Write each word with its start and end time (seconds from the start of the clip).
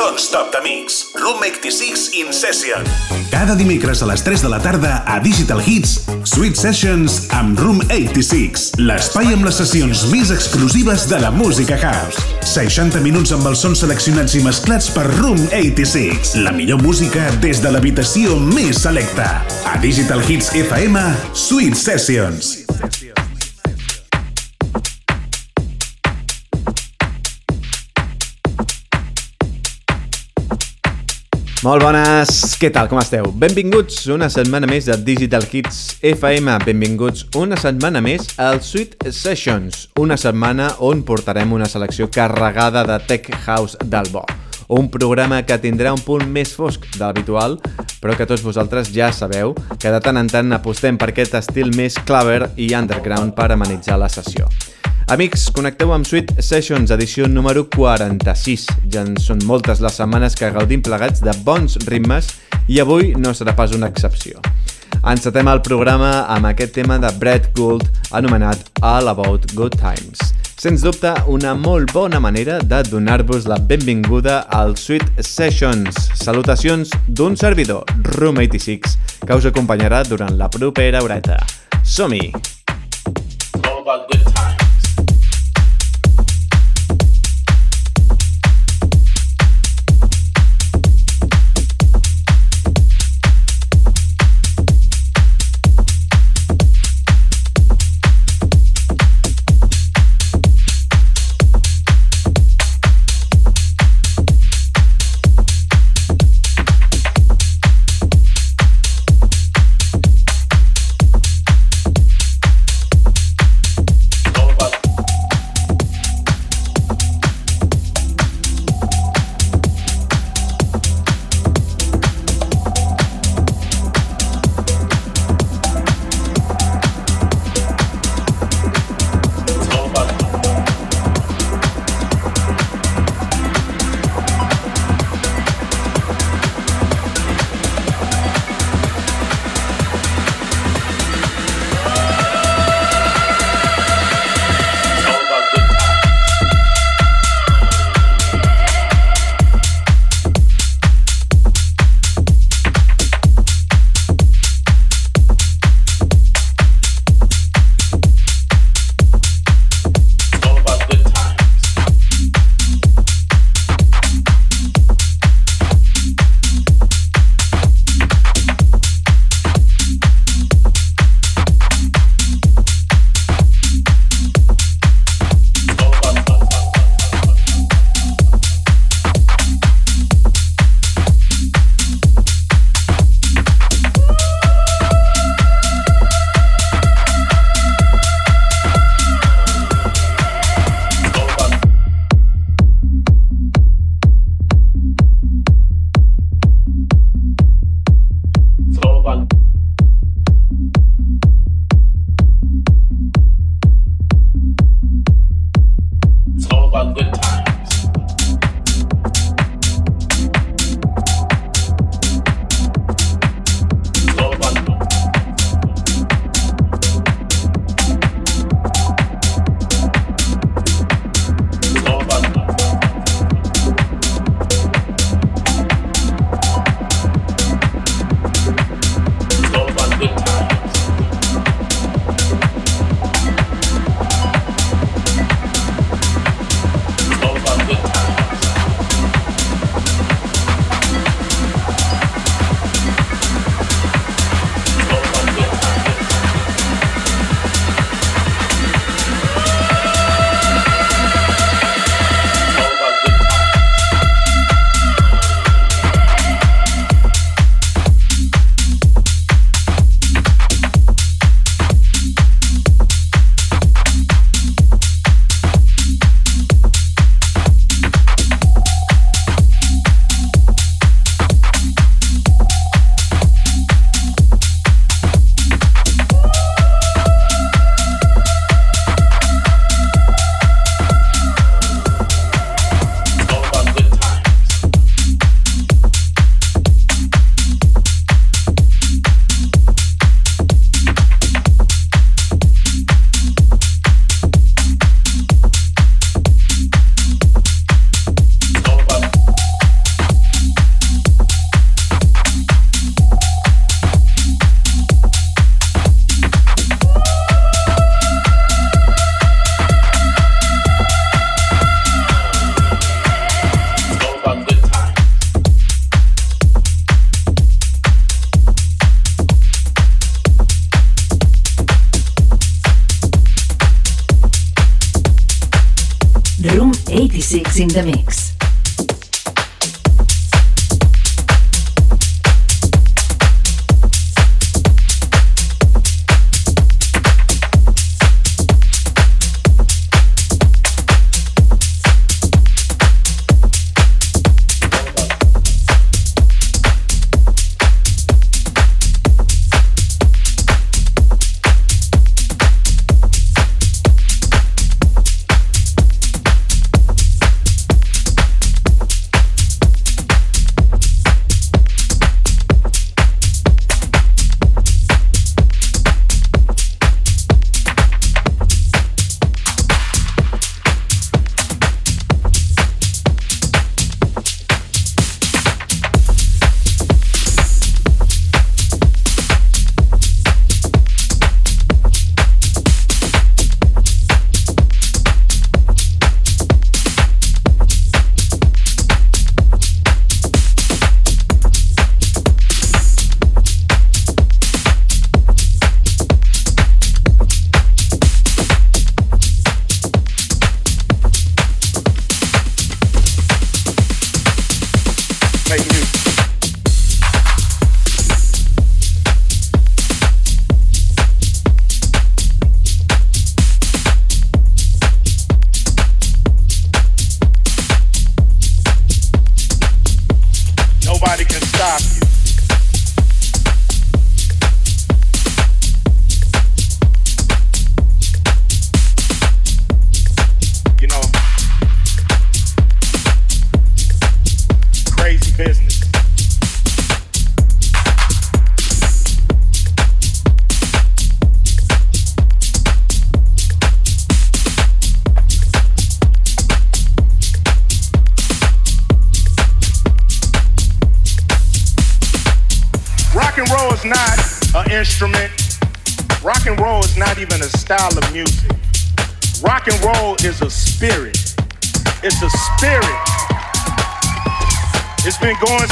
Don't 0.00 0.18
Stop 0.18 0.50
the 0.50 0.62
Mix. 0.62 1.12
Room 1.14 1.42
86 1.44 2.14
in 2.14 2.32
Session. 2.32 2.84
Cada 3.30 3.54
dimecres 3.54 4.00
a 4.00 4.06
les 4.08 4.22
3 4.24 4.40
de 4.40 4.48
la 4.48 4.58
tarda 4.58 5.02
a 5.04 5.18
Digital 5.20 5.60
Hits, 5.60 6.06
Sweet 6.24 6.56
Sessions 6.56 7.26
amb 7.36 7.60
Room 7.60 7.82
86. 7.92 8.70
L'espai 8.80 9.28
amb 9.34 9.44
les 9.44 9.60
sessions 9.60 10.06
més 10.08 10.32
exclusives 10.32 11.04
de 11.10 11.20
la 11.20 11.28
música 11.30 11.76
house. 11.76 12.24
60 12.48 13.04
minuts 13.04 13.34
amb 13.36 13.50
els 13.52 13.60
sons 13.60 13.84
seleccionats 13.84 14.38
i 14.40 14.42
mesclats 14.46 14.88
per 14.96 15.04
Room 15.18 15.36
86. 15.52 16.32
La 16.48 16.56
millor 16.56 16.80
música 16.80 17.28
des 17.44 17.60
de 17.60 17.76
l'habitació 17.76 18.40
més 18.40 18.80
selecta. 18.80 19.28
A 19.68 19.76
Digital 19.84 20.24
Hits 20.24 20.54
FM, 20.64 21.04
Sweet 21.36 21.76
Sessions. 21.76 22.59
Molt 31.60 31.82
bones, 31.84 32.30
què 32.56 32.70
tal, 32.72 32.86
com 32.88 32.96
esteu? 33.02 33.26
Benvinguts 33.36 34.06
una 34.14 34.30
setmana 34.32 34.64
més 34.64 34.86
a 34.88 34.94
Digital 34.96 35.44
Hits 35.44 35.98
FM, 36.08 36.54
benvinguts 36.64 37.26
una 37.36 37.58
setmana 37.60 38.00
més 38.00 38.30
al 38.40 38.62
Sweet 38.64 38.96
Sessions, 39.12 39.82
una 40.00 40.16
setmana 40.16 40.70
on 40.88 41.02
portarem 41.04 41.52
una 41.52 41.68
selecció 41.68 42.08
carregada 42.08 42.86
de 42.88 42.96
Tech 43.04 43.28
House 43.44 43.76
del 43.84 44.08
bo. 44.08 44.24
Un 44.72 44.88
programa 44.88 45.42
que 45.44 45.60
tindrà 45.60 45.92
un 45.92 46.00
punt 46.00 46.24
més 46.32 46.56
fosc 46.56 46.88
de 46.96 47.04
l'habitual, 47.04 47.60
però 48.00 48.16
que 48.16 48.24
tots 48.24 48.40
vosaltres 48.40 48.88
ja 48.96 49.12
sabeu 49.12 49.52
que 49.76 49.92
de 49.92 50.00
tant 50.00 50.16
en 50.16 50.32
tant 50.32 50.56
apostem 50.56 50.96
per 50.96 51.12
aquest 51.12 51.36
estil 51.44 51.76
més 51.76 52.00
clever 52.08 52.54
i 52.56 52.72
underground 52.72 53.36
per 53.36 53.52
amenitzar 53.52 54.00
la 54.00 54.08
sessió. 54.08 54.48
Amics, 55.10 55.48
connecteu 55.50 55.90
amb 55.90 56.06
Sweet 56.06 56.36
Sessions, 56.38 56.92
edició 56.94 57.24
número 57.26 57.64
46. 57.74 58.68
Ja 58.94 59.00
en 59.02 59.16
són 59.18 59.40
moltes 59.42 59.80
les 59.82 59.96
setmanes 59.98 60.36
que 60.38 60.52
gaudim 60.54 60.84
plegats 60.86 61.18
de 61.26 61.32
bons 61.42 61.74
ritmes 61.88 62.28
i 62.70 62.78
avui 62.78 63.10
no 63.18 63.32
serà 63.34 63.56
pas 63.58 63.74
una 63.74 63.88
excepció. 63.90 64.38
Encetem 65.02 65.50
el 65.50 65.64
programa 65.66 66.12
amb 66.30 66.46
aquest 66.52 66.76
tema 66.78 67.00
de 67.02 67.10
Brad 67.18 67.48
Gould 67.58 67.88
anomenat 68.14 68.70
All 68.86 69.10
About 69.10 69.50
Good 69.58 69.80
Times. 69.82 70.22
Sens 70.62 70.86
dubte, 70.86 71.10
una 71.26 71.56
molt 71.58 71.90
bona 71.90 72.22
manera 72.22 72.60
de 72.62 72.78
donar-vos 72.86 73.50
la 73.50 73.58
benvinguda 73.58 74.44
al 74.46 74.76
Sweet 74.78 75.24
Sessions. 75.26 76.04
Salutacions 76.22 76.94
d'un 77.08 77.34
servidor, 77.34 77.82
Room 78.14 78.38
86, 78.46 78.94
que 79.26 79.34
us 79.34 79.50
acompanyarà 79.50 80.04
durant 80.06 80.38
la 80.38 80.52
propera 80.54 81.02
horeta. 81.02 81.42
Som-hi! 81.82 82.30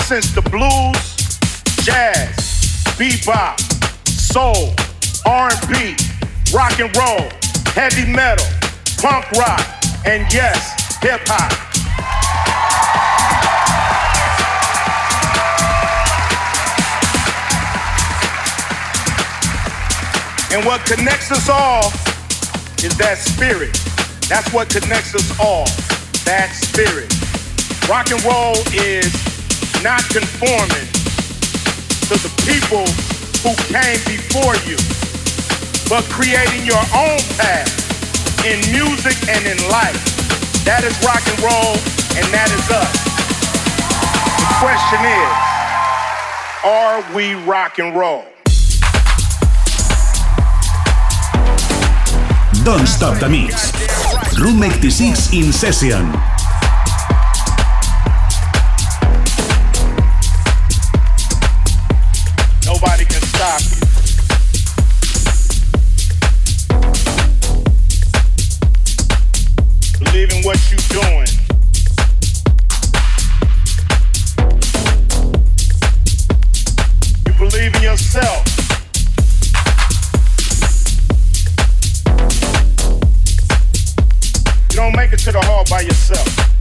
Since 0.08 0.34
the 0.34 0.40
blues, 0.40 1.38
jazz, 1.84 2.34
bebop, 2.96 3.60
soul, 4.08 4.72
R&B, 5.26 5.94
rock 6.50 6.80
and 6.80 6.96
roll, 6.96 7.28
heavy 7.74 8.10
metal, 8.10 8.46
punk 8.96 9.30
rock, 9.32 9.60
and 10.06 10.24
yes, 10.32 10.98
hip 11.02 11.20
hop. 11.26 11.52
And 20.54 20.64
what 20.64 20.86
connects 20.86 21.30
us 21.30 21.50
all 21.50 21.92
is 22.84 22.96
that 22.98 23.18
spirit. 23.18 23.74
That's 24.30 24.52
what 24.52 24.70
connects 24.70 25.14
us 25.14 25.26
all. 25.40 25.66
That 26.22 26.54
spirit. 26.54 27.10
Rock 27.90 28.12
and 28.14 28.22
roll 28.22 28.54
is 28.70 29.10
not 29.82 30.04
conforming 30.14 30.86
to 32.06 32.14
the 32.22 32.30
people 32.46 32.86
who 33.42 33.50
came 33.66 33.98
before 34.06 34.54
you, 34.62 34.78
but 35.90 36.06
creating 36.12 36.62
your 36.66 36.82
own 36.94 37.18
path 37.34 37.66
in 38.46 38.62
music 38.70 39.16
and 39.26 39.42
in 39.42 39.58
life. 39.70 39.98
That 40.62 40.84
is 40.86 40.94
rock 41.02 41.24
and 41.26 41.38
roll, 41.42 41.74
and 42.14 42.26
that 42.30 42.46
is 42.54 42.64
us. 42.70 42.94
The 44.38 44.48
question 44.62 45.00
is, 45.02 45.34
are 46.62 47.02
we 47.14 47.34
rock 47.48 47.78
and 47.78 47.96
roll? 47.96 48.24
Don't 52.68 52.86
stop 52.86 53.18
the 53.18 53.30
mix. 53.30 53.72
Room 54.38 54.62
86 54.62 55.32
in 55.32 55.54
session. 55.54 56.37
by 85.68 85.80
yourself. 85.82 86.57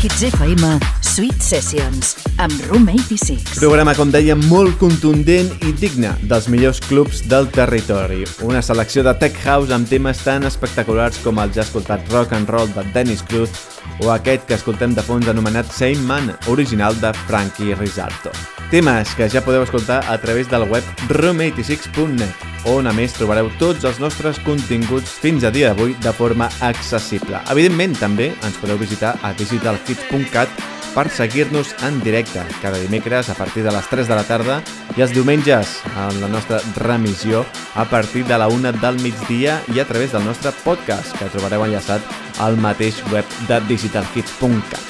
Hits 0.00 0.22
FM 0.22 0.99
Sweet 1.20 1.42
Sessions 1.44 2.14
amb 2.40 2.54
Room 2.70 2.86
86. 2.88 3.58
Programa, 3.58 3.92
com 3.92 4.08
deia, 4.08 4.32
molt 4.48 4.78
contundent 4.80 5.50
i 5.68 5.74
digne 5.76 6.14
dels 6.30 6.46
millors 6.48 6.80
clubs 6.86 7.20
del 7.28 7.50
territori. 7.52 8.22
Una 8.48 8.62
selecció 8.64 9.04
de 9.04 9.12
tech 9.20 9.36
house 9.44 9.74
amb 9.76 9.84
temes 9.90 10.22
tan 10.24 10.48
espectaculars 10.48 11.20
com 11.20 11.42
el 11.44 11.52
ja 11.52 11.60
escoltat 11.66 12.08
rock 12.14 12.32
and 12.38 12.48
roll 12.48 12.72
de 12.72 12.86
Dennis 12.94 13.20
Cruz 13.28 13.52
o 14.00 14.08
aquest 14.14 14.48
que 14.48 14.56
escoltem 14.56 14.96
de 14.96 15.04
fons 15.04 15.28
anomenat 15.28 15.68
Same 15.68 16.00
Man, 16.08 16.32
original 16.48 16.96
de 17.04 17.12
Frankie 17.26 17.76
Risalto. 17.76 18.32
Temes 18.72 19.12
que 19.12 19.28
ja 19.28 19.44
podeu 19.44 19.66
escoltar 19.68 20.00
a 20.08 20.16
través 20.24 20.48
del 20.48 20.64
web 20.72 21.04
room86.net 21.10 22.48
on 22.72 22.88
a 22.88 22.96
més 22.96 23.12
trobareu 23.12 23.52
tots 23.60 23.84
els 23.84 24.00
nostres 24.00 24.40
continguts 24.48 25.20
fins 25.20 25.44
a 25.44 25.52
dia 25.52 25.74
d'avui 25.74 25.98
de 26.00 26.16
forma 26.16 26.48
accessible. 26.64 27.44
Evidentment, 27.52 28.00
també 28.00 28.32
ens 28.40 28.60
podeu 28.64 28.80
visitar 28.80 29.18
a 29.20 29.36
digitalhits.cat 29.36 30.79
per 30.94 31.08
seguir-nos 31.10 31.74
en 31.86 32.00
directe 32.02 32.42
cada 32.62 32.78
dimecres 32.78 33.30
a 33.30 33.34
partir 33.34 33.62
de 33.62 33.72
les 33.72 33.86
3 33.88 34.08
de 34.08 34.16
la 34.18 34.24
tarda 34.26 34.58
i 34.96 35.04
els 35.04 35.14
diumenges 35.14 35.78
en 35.92 36.20
la 36.22 36.28
nostra 36.28 36.60
remissió 36.76 37.44
a 37.74 37.84
partir 37.84 38.24
de 38.26 38.38
la 38.38 38.48
1 38.48 38.74
del 38.82 39.00
migdia 39.02 39.60
i 39.74 39.80
a 39.80 39.86
través 39.86 40.12
del 40.12 40.24
nostre 40.24 40.52
podcast 40.64 41.16
que 41.18 41.30
trobareu 41.30 41.64
enllaçat 41.66 42.02
al 42.40 42.58
mateix 42.58 43.02
web 43.12 43.24
de 43.48 43.60
digitalhits.cat. 43.70 44.84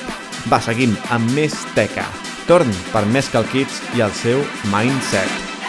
Va, 0.48 0.60
seguim 0.64 0.96
amb 1.12 1.36
més 1.36 1.54
teca. 1.76 2.06
Torn 2.48 2.72
per 2.94 3.04
Mescal 3.12 3.46
Kids 3.52 3.82
i 3.94 4.04
el 4.06 4.12
seu 4.16 4.44
Mindset. 4.72 5.59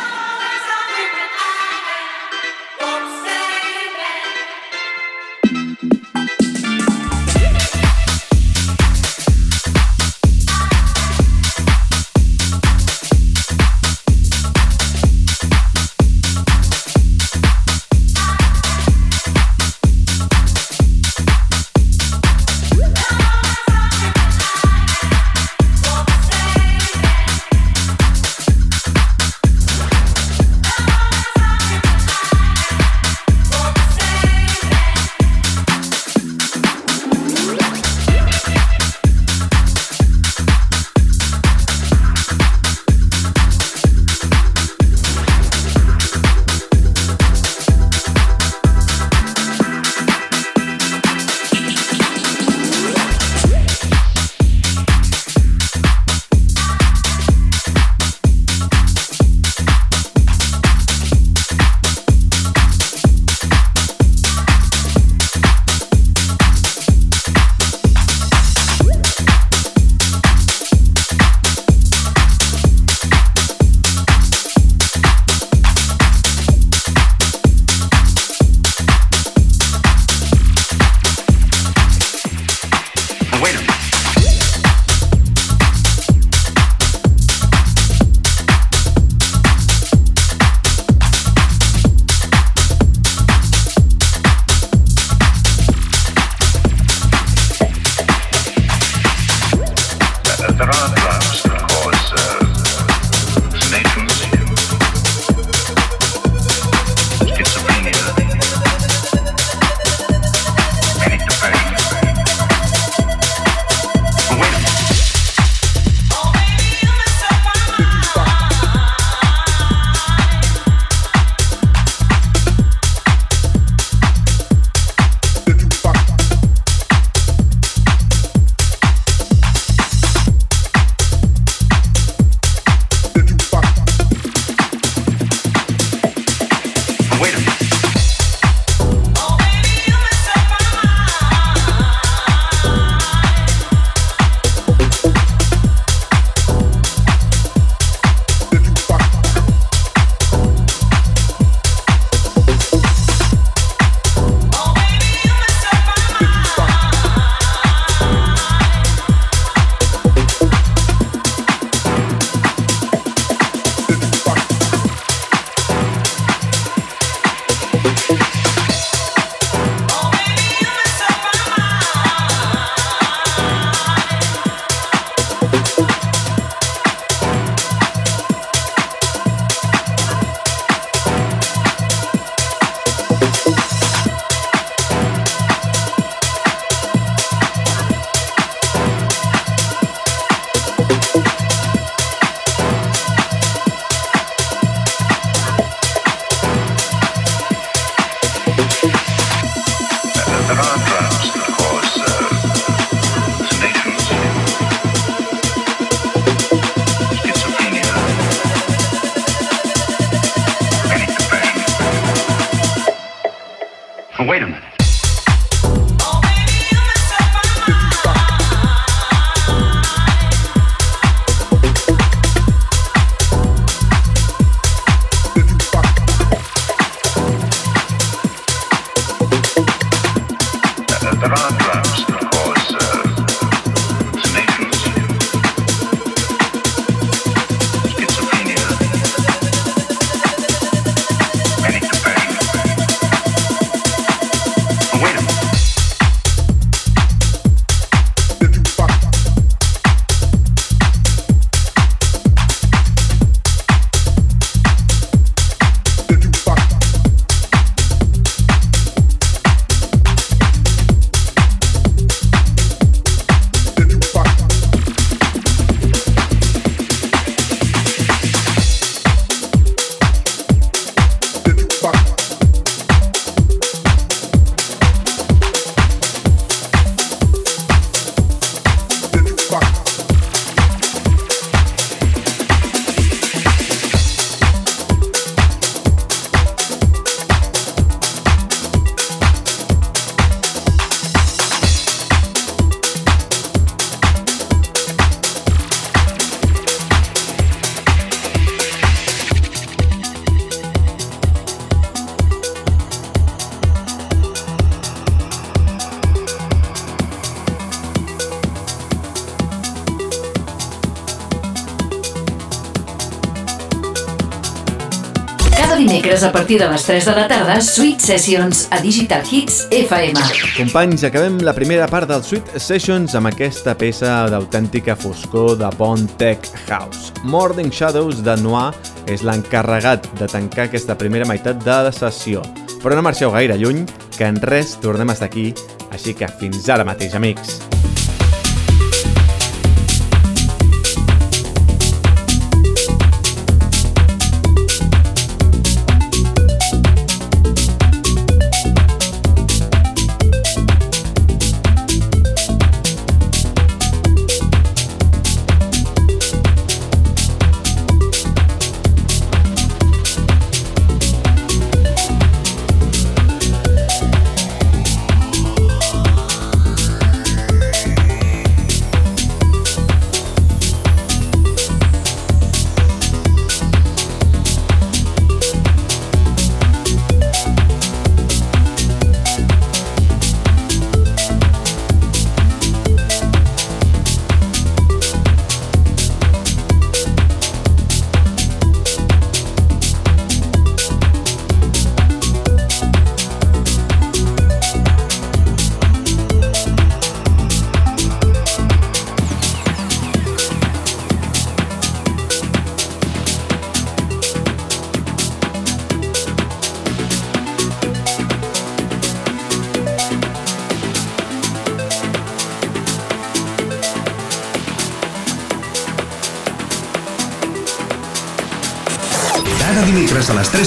Dimecres 316.22 316.24
a 316.24 316.32
partir 316.32 316.60
de 316.60 316.68
les 316.70 316.84
3 316.84 317.06
de 317.06 317.12
la 317.16 317.28
tarda, 317.28 317.62
Sweet 317.62 318.00
Sessions 318.00 318.68
a 318.72 318.80
Digital 318.82 319.24
Hits 319.30 319.68
FM. 319.72 320.20
Companys, 320.58 321.04
acabem 321.04 321.40
la 321.42 321.54
primera 321.54 321.88
part 321.88 322.08
del 322.10 322.24
Sweet 322.24 322.60
Sessions 322.60 323.16
amb 323.16 323.32
aquesta 323.32 323.74
peça 323.78 324.28
d'autèntica 324.30 324.96
foscor 324.96 325.58
de 325.58 325.70
bon 325.78 326.06
tech 326.18 326.46
house. 326.68 327.12
Morning 327.24 327.72
Shadows 327.72 328.22
de 328.24 328.36
Noir 328.42 328.72
és 329.08 329.24
l'encarregat 329.26 330.08
de 330.20 330.28
tancar 330.30 330.68
aquesta 330.70 330.98
primera 330.98 331.26
meitat 331.26 331.64
de 331.64 331.82
la 331.88 331.96
sessió. 331.96 332.44
Però 332.82 332.96
no 332.96 333.06
marxeu 333.06 333.34
gaire 333.34 333.58
lluny, 333.58 333.86
que 334.18 334.30
en 334.30 334.42
res 334.42 334.78
tornem 334.82 335.10
a 335.10 335.18
estar 335.18 335.30
aquí, 335.30 335.52
així 335.92 336.14
que 336.18 336.30
fins 336.42 336.70
ara 336.70 336.86
mateix, 336.86 337.16
amics. 337.18 337.61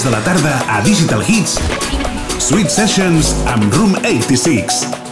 De 0.03 0.09
la 0.09 0.19
tarda 0.23 0.65
a 0.67 0.81
Digital 0.81 1.23
Hits 1.23 1.59
Sweet 2.39 2.69
Sessions 2.69 3.33
amb 3.47 3.73
Room 3.73 3.95
86. 4.03 5.04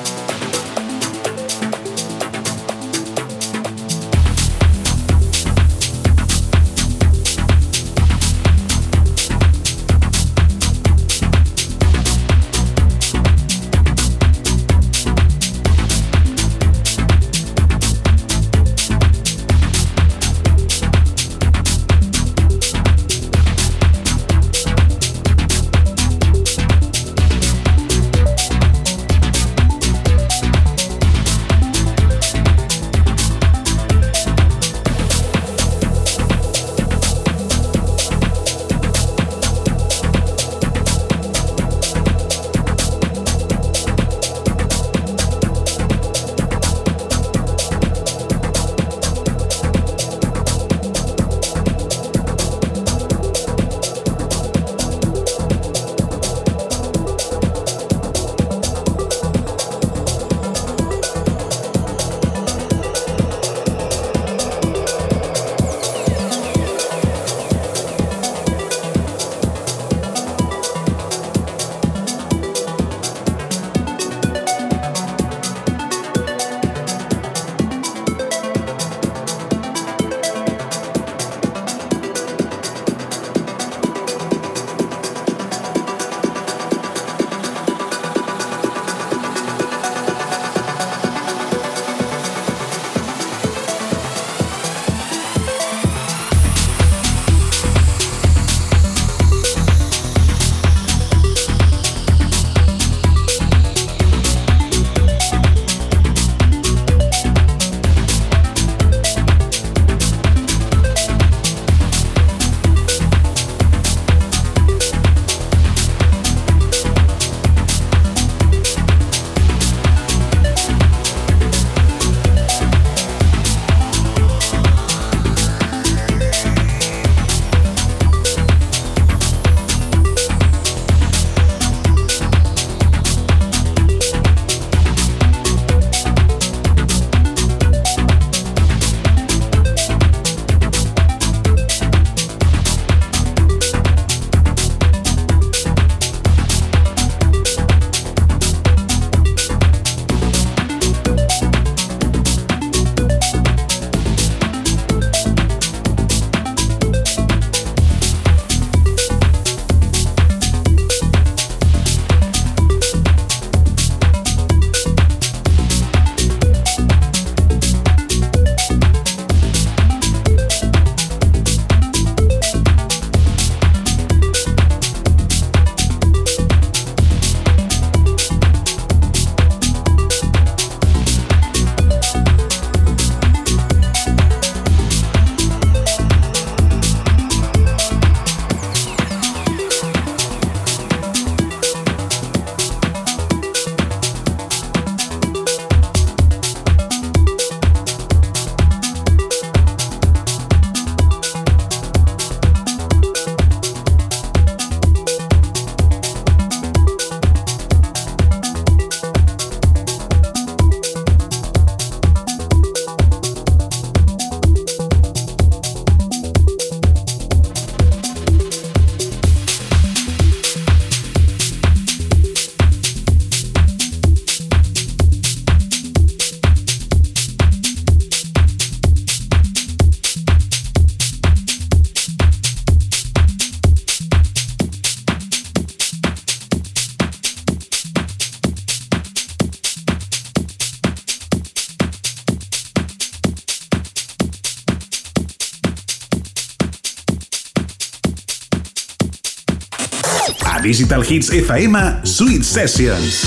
Digital 250.74 251.04
Hits 251.06 251.30
FM 251.30 251.78
Sweet 252.02 252.42
Sessions. 252.42 253.20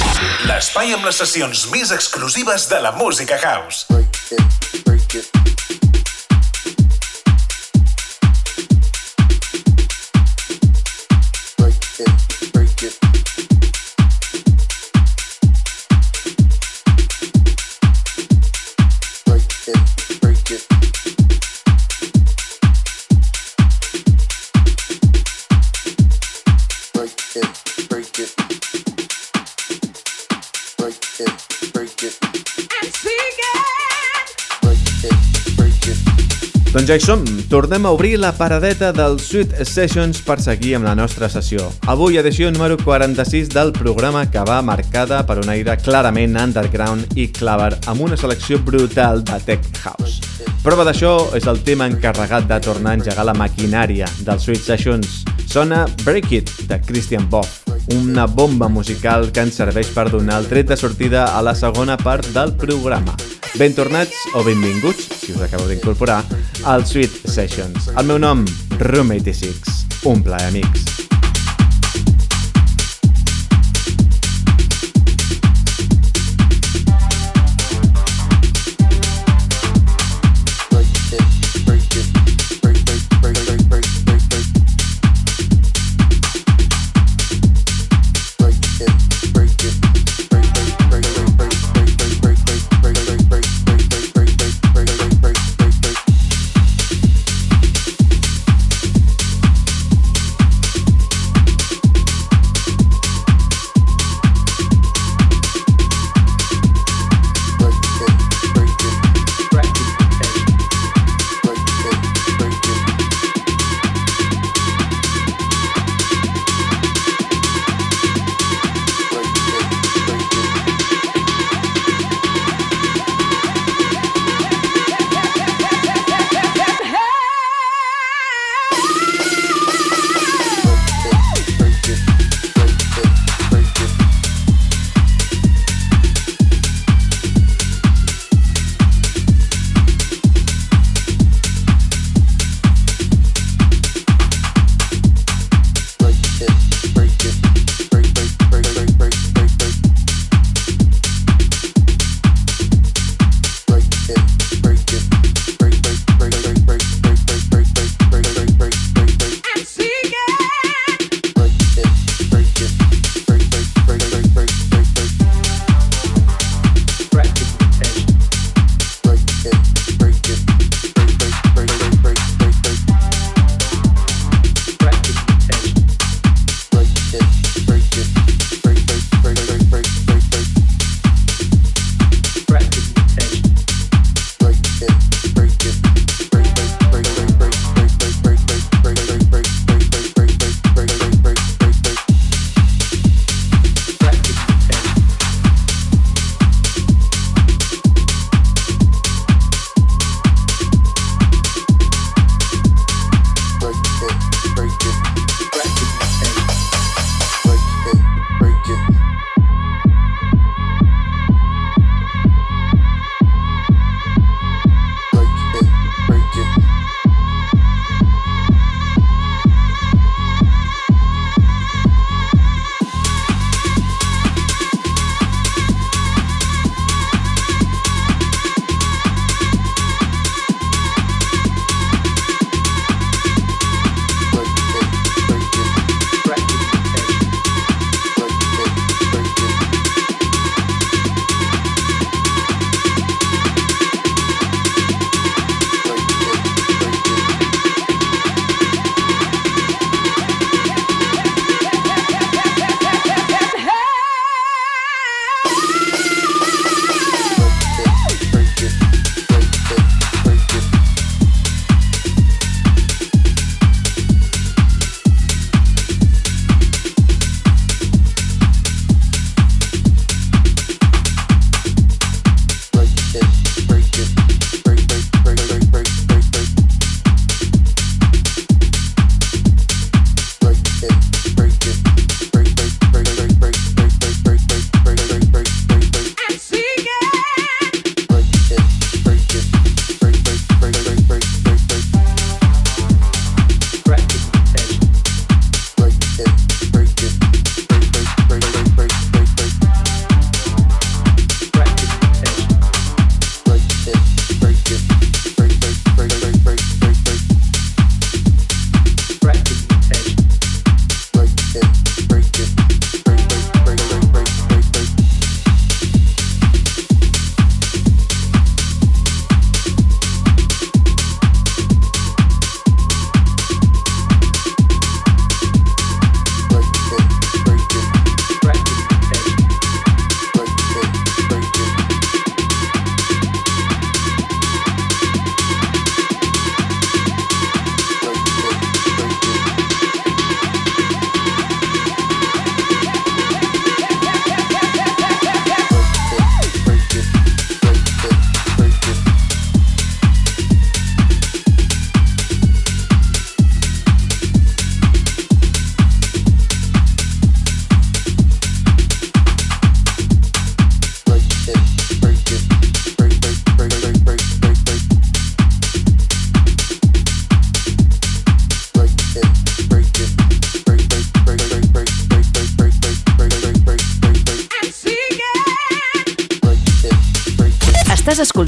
L'espai 0.50 0.90
amb 0.96 1.06
les 1.06 1.20
sessions 1.22 1.62
més 1.70 1.94
exclusives 1.94 2.66
de 2.72 2.82
la 2.82 2.90
música 2.98 3.38
house. 3.38 3.85
Doncs 36.76 36.90
ja 36.90 36.96
hi 36.98 37.00
som, 37.00 37.22
tornem 37.48 37.86
a 37.88 37.90
obrir 37.94 38.18
la 38.20 38.34
paradeta 38.36 38.90
del 38.92 39.14
Sweet 39.16 39.62
Sessions 39.64 40.18
per 40.20 40.34
seguir 40.44 40.74
amb 40.76 40.84
la 40.84 40.92
nostra 40.98 41.30
sessió. 41.32 41.70
Avui 41.88 42.18
edició 42.20 42.50
número 42.52 42.76
46 42.76 43.48
del 43.54 43.70
programa 43.72 44.26
que 44.28 44.42
va 44.44 44.58
marcada 44.60 45.22
per 45.24 45.38
un 45.40 45.48
aire 45.48 45.78
clarament 45.80 46.36
underground 46.36 47.16
i 47.16 47.30
clavar 47.32 47.70
amb 47.88 48.02
una 48.04 48.18
selecció 48.20 48.58
brutal 48.60 49.24
de 49.24 49.38
Tech 49.46 49.64
House. 49.86 50.20
Prova 50.60 50.84
d'això 50.84 51.14
és 51.38 51.48
el 51.48 51.62
tema 51.64 51.88
encarregat 51.88 52.44
de 52.50 52.60
tornar 52.60 52.92
a 52.92 53.00
engegar 53.00 53.24
la 53.24 53.36
maquinària 53.40 54.10
dels 54.26 54.44
Sweet 54.44 54.68
Sessions. 54.68 55.22
Sona 55.48 55.86
Break 56.04 56.28
It, 56.42 56.52
de 56.68 56.76
Christian 56.84 57.24
Boff, 57.30 57.62
una 57.96 58.26
bomba 58.26 58.68
musical 58.68 59.30
que 59.32 59.48
ens 59.48 59.56
serveix 59.56 59.94
per 59.96 60.10
donar 60.12 60.42
el 60.42 60.52
tret 60.52 60.68
de 60.68 60.76
sortida 60.76 61.30
a 61.38 61.40
la 61.40 61.56
segona 61.56 61.96
part 61.96 62.28
del 62.36 62.52
programa. 62.52 63.16
Ben 63.56 63.72
tornats 63.74 64.12
o 64.34 64.42
benvinguts, 64.44 65.06
si 65.22 65.32
us 65.32 65.40
acabeu 65.40 65.70
d'incorporar, 65.70 66.18
al 66.68 66.84
Sweet 66.84 67.24
Sessions. 67.24 67.88
El 67.96 68.04
meu 68.04 68.20
nom, 68.20 68.44
Room86. 68.76 70.04
Un 70.12 70.20
plaer, 70.22 70.50
amics. 70.50 70.95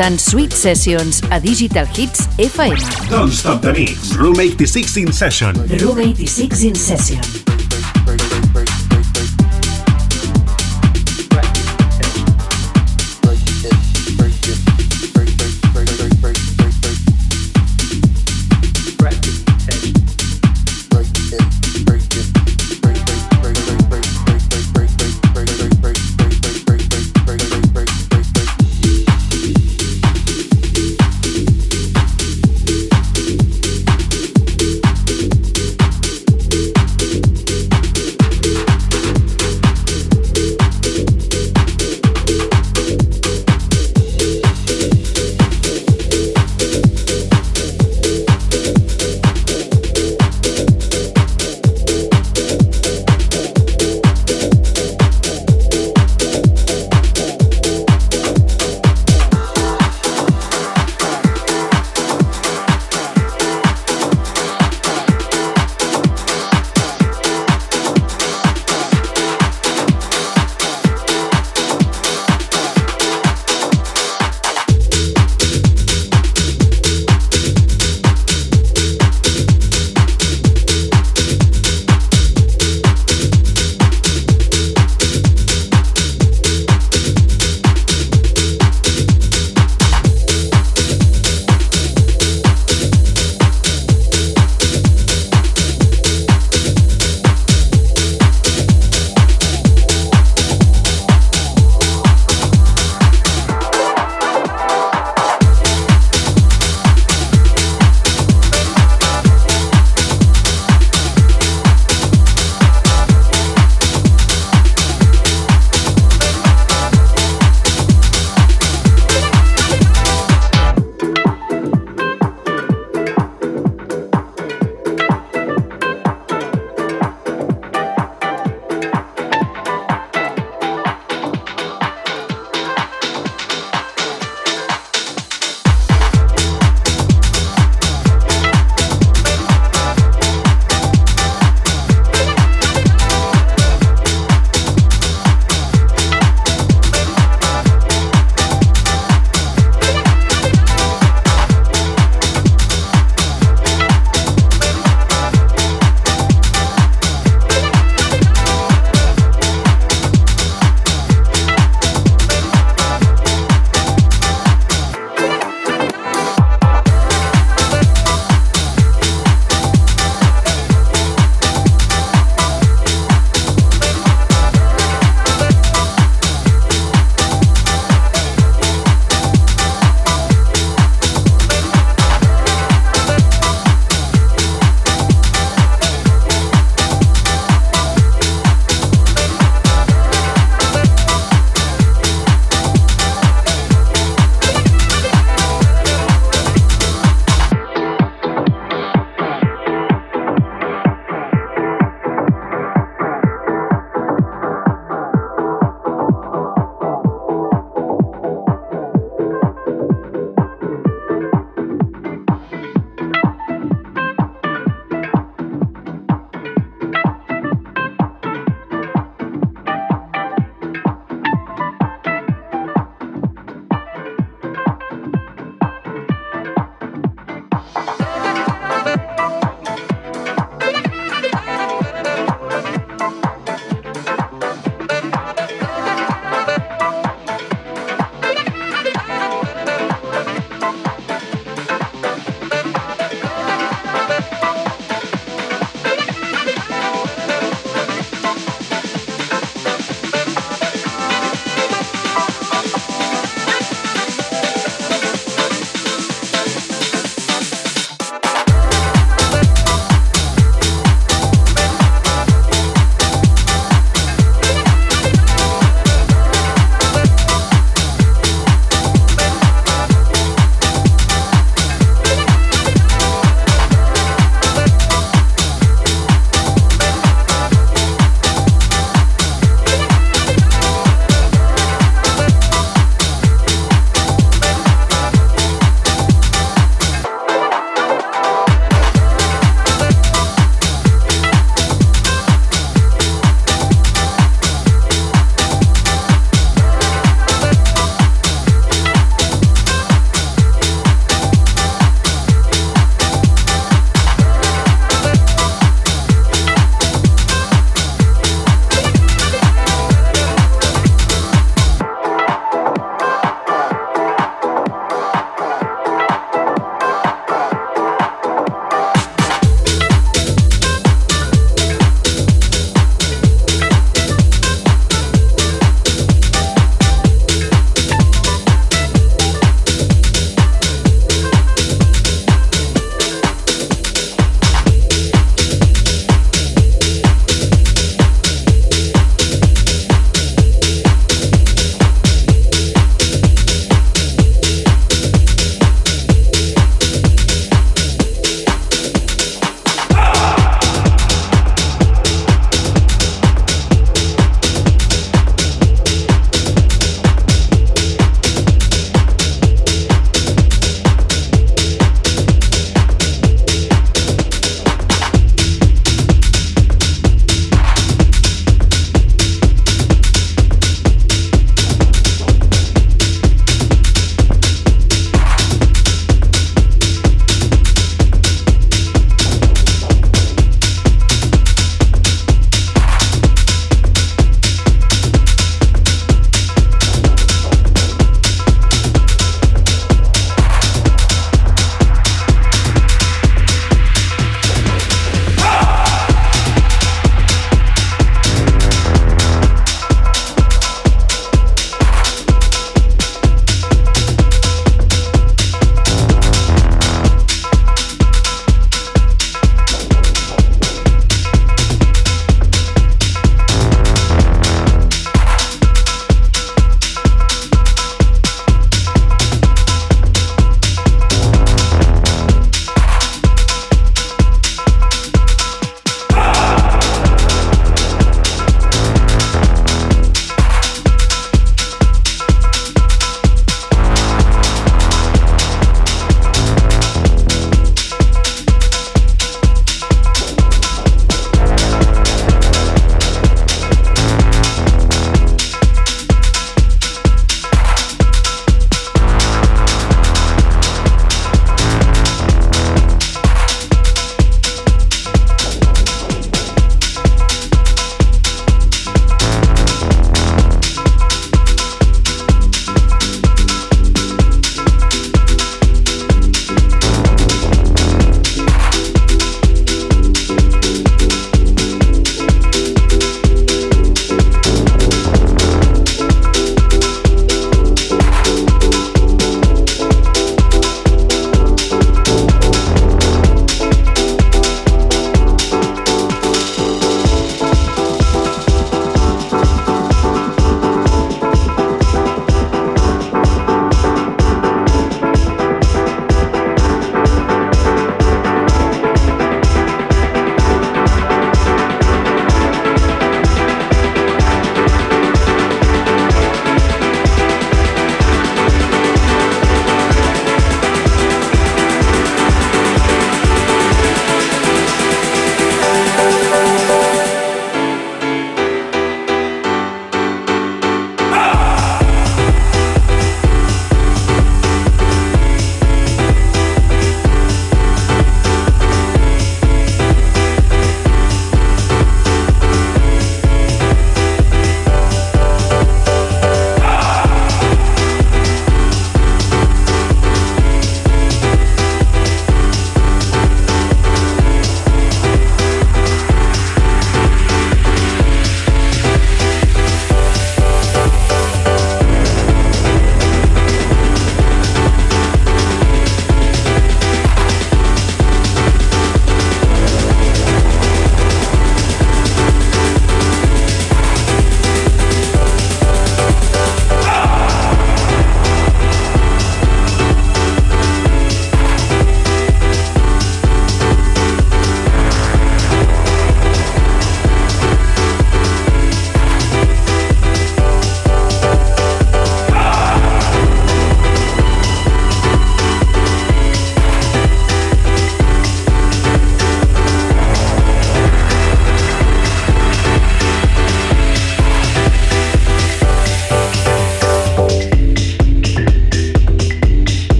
Escoltant 0.00 0.20
Sweet 0.20 0.52
Sessions 0.52 1.22
a 1.30 1.40
Digital 1.40 1.84
Hits 1.86 2.26
FM. 2.38 3.10
Don't 3.10 3.30
stop 3.30 3.60
the 3.60 3.72
mix. 3.72 4.14
Room 4.16 4.40
86 4.40 4.96
in 4.96 5.12
session. 5.12 5.54
Room 5.78 5.98
86 5.98 6.64
in 6.64 6.74
Session. 6.74 7.39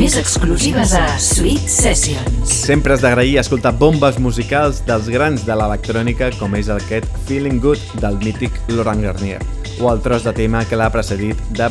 Més 0.00 0.14
exclusives 0.16 0.94
a 0.96 1.02
Sweet 1.20 1.66
Sessions. 1.68 2.48
Sempre 2.48 2.94
has 2.94 3.02
d'agrair 3.04 3.34
escoltar 3.42 3.74
bombes 3.76 4.16
musicals 4.22 4.78
dels 4.86 5.10
grans 5.12 5.42
de 5.44 5.52
l'electrònica 5.52 6.30
com 6.38 6.54
és 6.56 6.70
aquest 6.72 7.04
Feeling 7.28 7.58
Good 7.60 8.00
del 8.00 8.16
mític 8.22 8.56
Laurent 8.70 9.04
Garnier 9.04 9.42
o 9.76 9.90
el 9.92 10.00
tros 10.00 10.24
de 10.24 10.32
tema 10.32 10.62
que 10.64 10.78
l'ha 10.80 10.88
precedit 10.92 11.36
de 11.52 11.68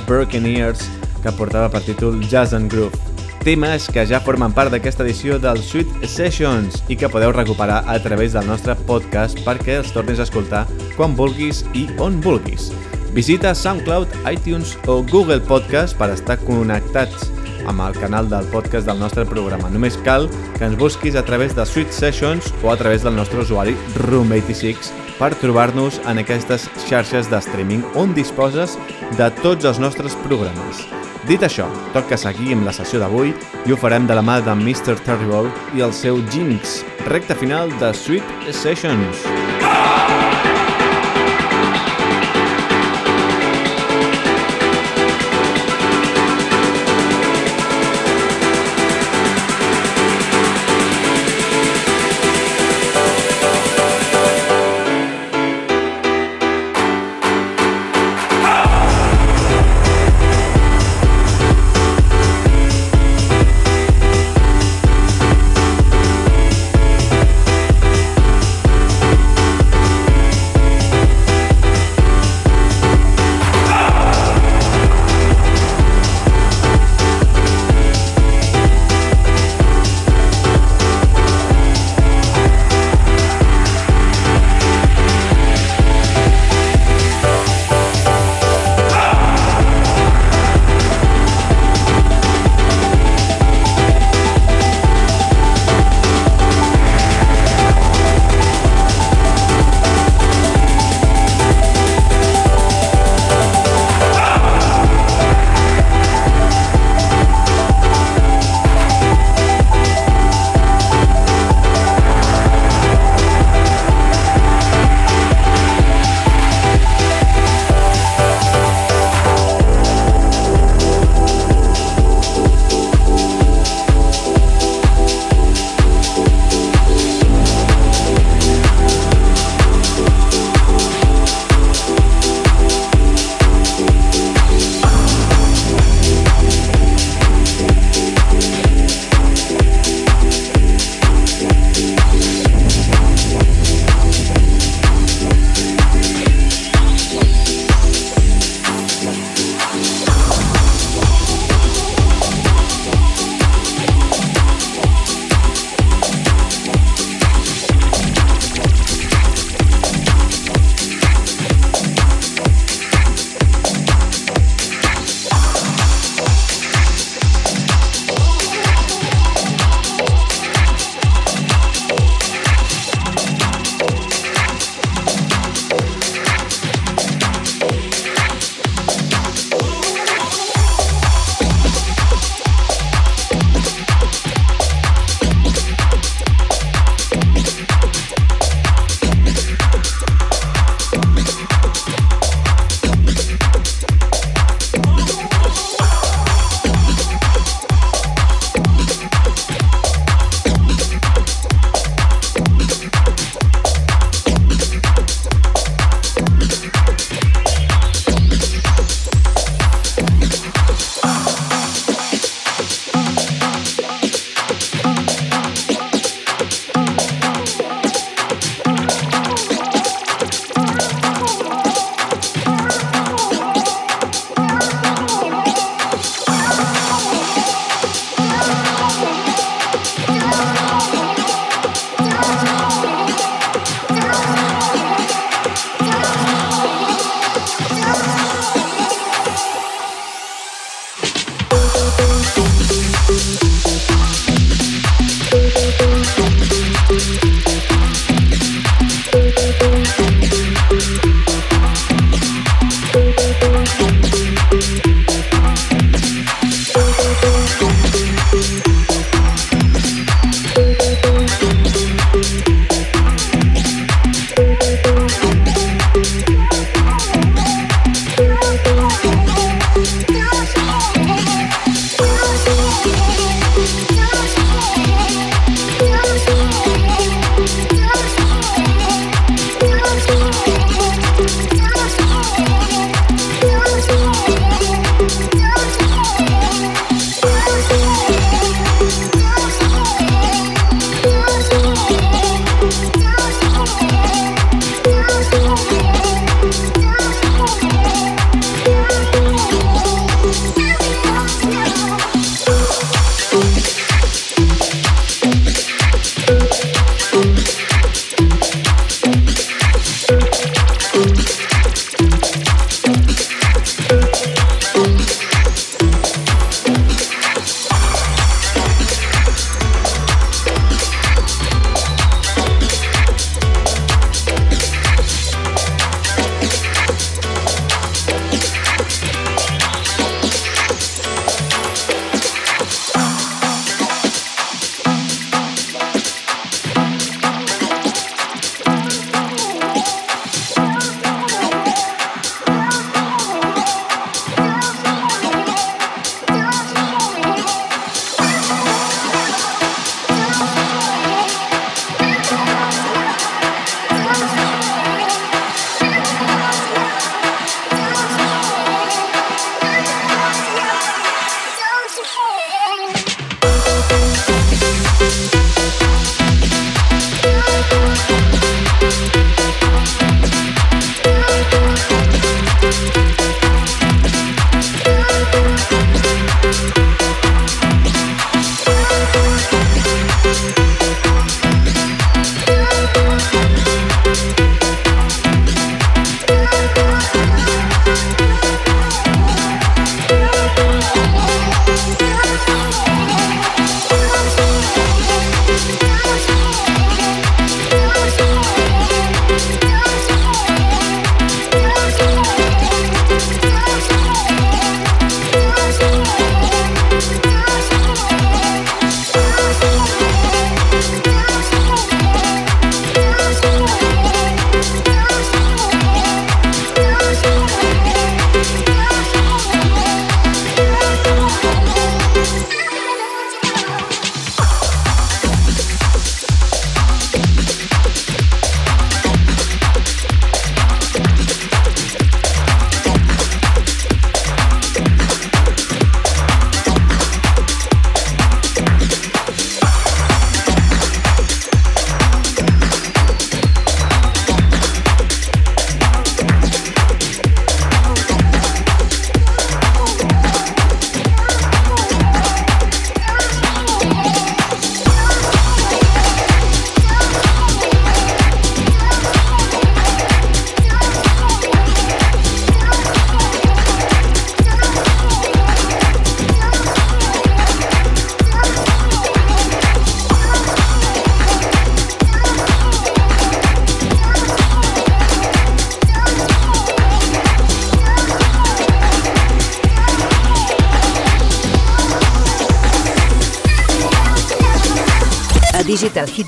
Ears 0.52 0.86
que 1.24 1.34
portava 1.40 1.72
per 1.74 1.82
títol 1.82 2.22
Jazz 2.22 2.54
and 2.54 2.70
Groove. 2.72 2.94
Temes 3.42 3.90
que 3.90 4.06
ja 4.06 4.22
formen 4.22 4.54
part 4.54 4.70
d'aquesta 4.70 5.04
edició 5.04 5.40
del 5.40 5.58
Sweet 5.58 6.06
Sessions 6.06 6.84
i 6.88 6.96
que 6.96 7.10
podeu 7.10 7.32
recuperar 7.32 7.84
a 7.88 7.98
través 7.98 8.34
del 8.34 8.46
nostre 8.46 8.76
podcast 8.86 9.42
perquè 9.42 9.80
els 9.80 9.92
tornis 9.92 10.20
a 10.20 10.28
escoltar 10.30 10.68
quan 10.96 11.18
vulguis 11.18 11.66
i 11.74 11.88
on 11.98 12.22
vulguis. 12.22 12.70
Visita 13.10 13.56
SoundCloud, 13.56 14.22
iTunes 14.30 14.78
o 14.86 15.02
Google 15.02 15.42
Podcast 15.42 15.98
per 15.98 16.12
estar 16.14 16.38
connectats 16.46 17.39
amb 17.68 17.82
el 17.88 17.98
canal 18.00 18.30
del 18.30 18.46
podcast 18.54 18.88
del 18.88 19.00
nostre 19.00 19.26
programa. 19.26 19.70
Només 19.74 19.98
cal 20.06 20.30
que 20.58 20.66
ens 20.68 20.78
busquis 20.80 21.16
a 21.16 21.26
través 21.26 21.56
de 21.56 21.66
Sweet 21.66 21.92
Sessions 21.96 22.54
o 22.64 22.72
a 22.72 22.78
través 22.78 23.04
del 23.04 23.16
nostre 23.16 23.42
usuari 23.42 23.76
Room86 24.06 24.92
per 25.20 25.34
trobar-nos 25.42 26.00
en 26.08 26.22
aquestes 26.22 26.70
xarxes 26.88 27.30
de 27.30 27.42
streaming 27.44 27.84
on 28.00 28.16
disposes 28.16 28.78
de 29.18 29.28
tots 29.44 29.68
els 29.68 29.82
nostres 29.84 30.16
programes. 30.28 30.86
Dit 31.28 31.44
això, 31.44 31.68
toca 31.94 32.18
seguir 32.18 32.56
amb 32.56 32.66
la 32.70 32.74
sessió 32.74 33.02
d'avui 33.02 33.34
i 33.68 33.74
ho 33.74 33.78
farem 33.78 34.08
de 34.08 34.16
la 34.16 34.24
mà 34.24 34.40
de 34.46 34.56
Mr. 34.56 34.96
Terrible 35.04 35.52
i 35.76 35.84
el 35.86 35.94
seu 35.94 36.24
Jinx, 36.32 36.82
recta 37.12 37.36
final 37.36 37.70
de 37.84 37.94
Sweet 37.94 38.50
Sessions. 38.56 39.39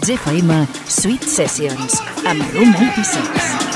Jeffrey 0.05 0.41
Main, 0.41 0.67
Sweet 0.87 1.23
Sessions, 1.23 2.01
amb 2.25 2.41
Room 2.53 2.73
86. 2.73 3.70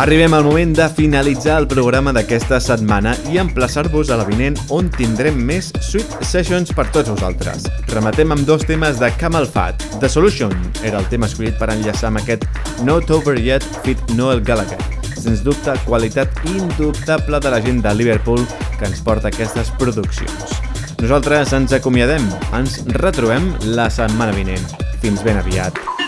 Arribem 0.00 0.32
al 0.32 0.44
moment 0.44 0.70
de 0.72 0.86
finalitzar 0.88 1.58
el 1.60 1.66
programa 1.68 2.14
d'aquesta 2.16 2.56
setmana 2.64 3.10
i 3.28 3.36
emplaçar-vos 3.36 4.08
a 4.08 4.16
la 4.16 4.24
vinent 4.24 4.56
on 4.72 4.88
tindrem 4.94 5.36
més 5.36 5.68
Sweet 5.84 6.24
Sessions 6.24 6.72
per 6.72 6.86
tots 6.94 7.12
vosaltres. 7.12 7.66
Rematem 7.92 8.32
amb 8.32 8.48
dos 8.48 8.64
temes 8.64 8.96
de 8.96 9.10
Camel 9.20 9.44
Fat. 9.44 9.84
The 10.00 10.08
Solution 10.08 10.56
era 10.80 11.04
el 11.04 11.10
tema 11.12 11.28
escollit 11.28 11.60
per 11.60 11.68
enllaçar 11.74 12.08
amb 12.08 12.22
aquest 12.22 12.48
Not 12.88 13.12
Over 13.12 13.36
Yet 13.36 13.68
fit 13.84 14.00
Noel 14.16 14.40
Gallagher. 14.40 14.80
Sens 15.20 15.44
dubte, 15.44 15.76
qualitat 15.84 16.32
indubtable 16.48 17.44
de 17.44 17.52
la 17.52 17.60
gent 17.60 17.84
de 17.84 17.92
Liverpool 18.00 18.48
que 18.78 18.88
ens 18.88 19.04
porta 19.04 19.28
aquestes 19.28 19.68
produccions. 19.76 20.60
Nosaltres 20.96 21.52
ens 21.60 21.76
acomiadem, 21.76 22.24
ens 22.56 22.80
retrobem 23.04 23.52
la 23.76 23.92
setmana 23.92 24.32
vinent. 24.32 24.64
Fins 25.04 25.20
ben 25.20 25.44
aviat. 25.44 25.99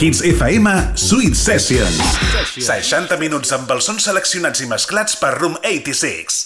Hits 0.00 0.22
FM 0.24 0.66
Sweet 0.96 1.36
Sessions. 1.36 1.98
60 2.56 3.18
minuts 3.20 3.52
amb 3.52 3.68
els 3.74 3.84
sons 3.84 4.08
seleccionats 4.08 4.64
i 4.64 4.68
mesclats 4.70 5.20
per 5.20 5.34
Room 5.36 5.58
86. 5.60 6.39